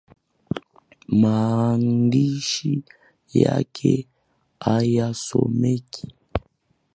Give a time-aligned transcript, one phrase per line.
[1.21, 2.71] Maandishi
[3.41, 3.93] yake
[4.65, 6.05] hayasomeki